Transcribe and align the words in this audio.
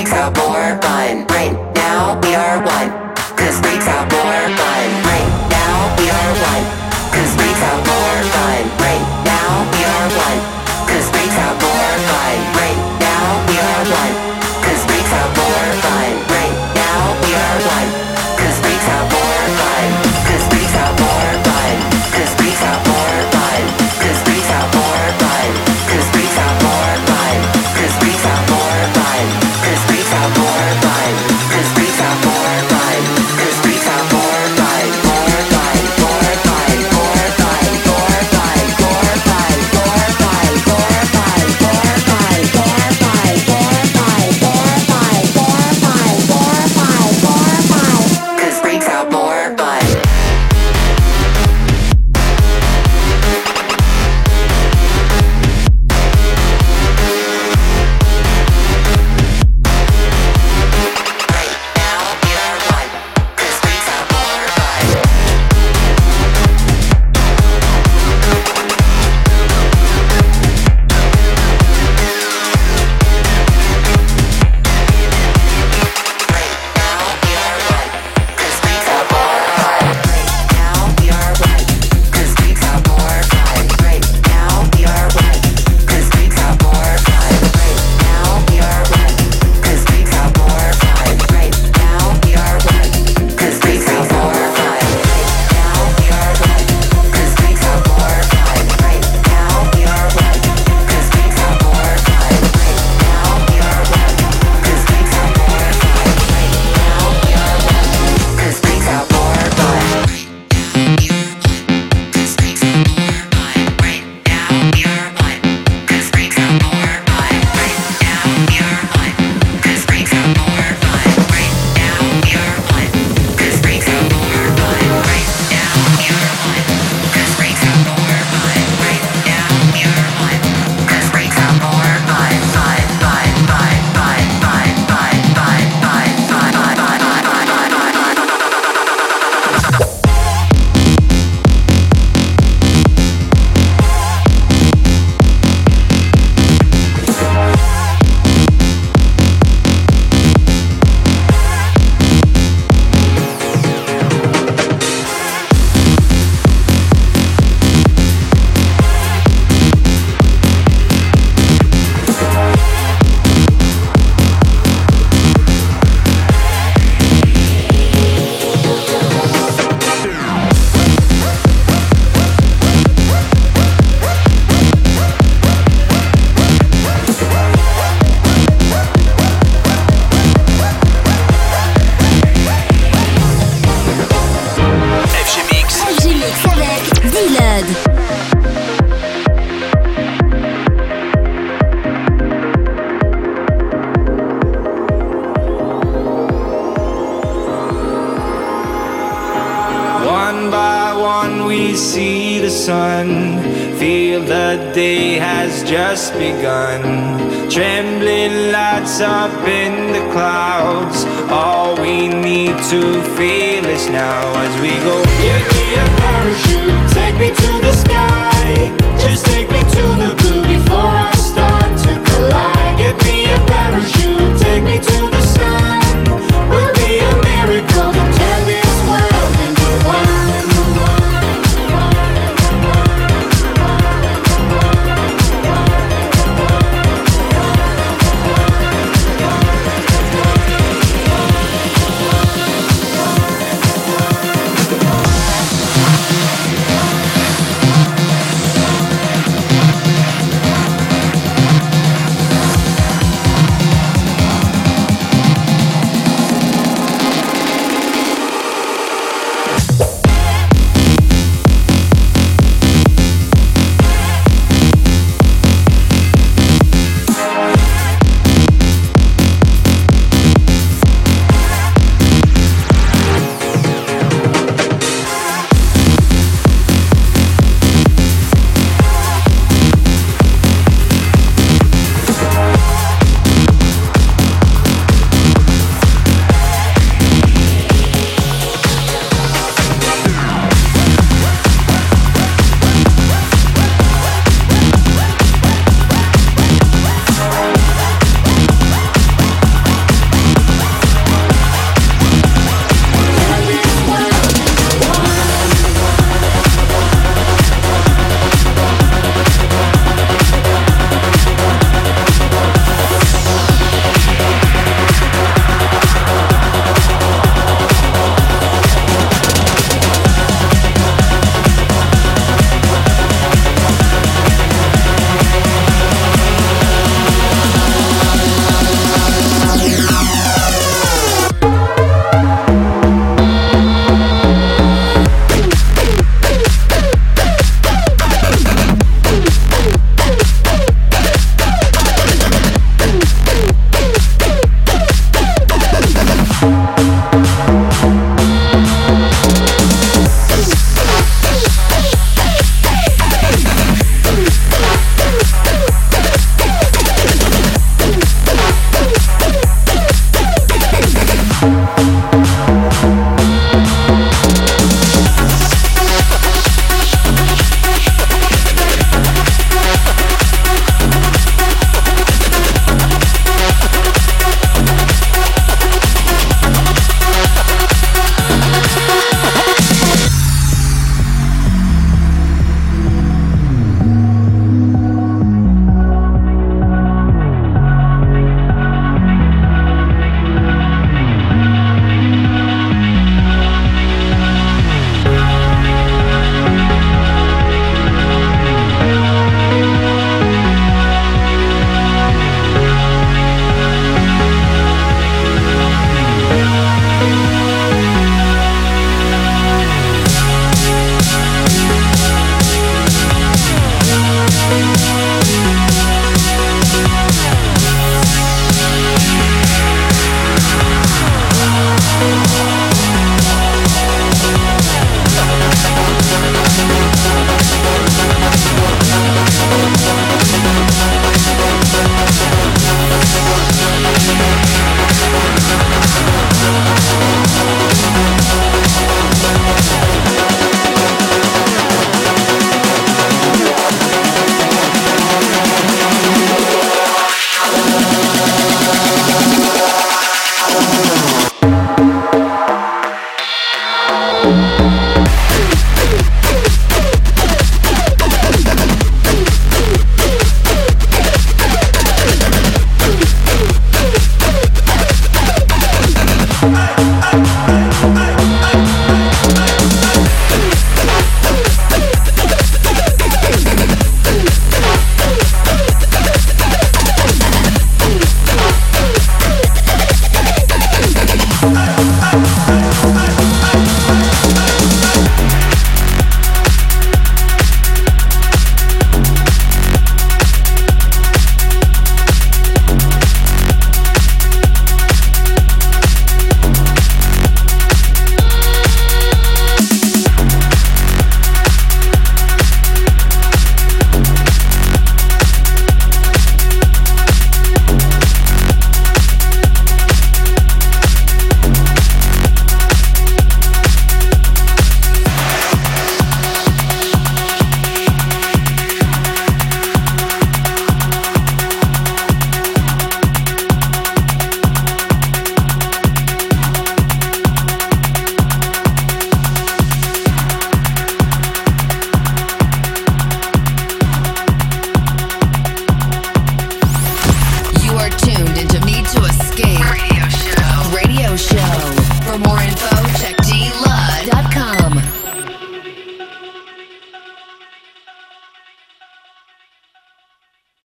freaks 0.00 0.12
out 0.14 0.34
more 0.34 0.80
fun. 0.80 1.26
Right 1.26 1.52
now 1.74 2.18
we 2.22 2.34
are 2.34 2.56
one. 2.64 2.90
Cause 3.36 3.60
freaks 3.60 3.86
out 3.86 4.10
more 4.10 4.56
fun. 4.56 4.88
Right 5.04 5.28
now 5.50 5.94
we 5.98 6.08
are 6.08 6.32
one. 6.48 6.64
Cause 7.12 7.34
freaks 7.36 7.60
out 7.60 7.89